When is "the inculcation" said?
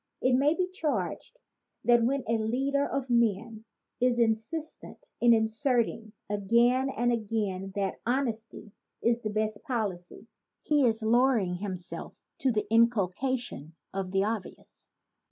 12.51-13.75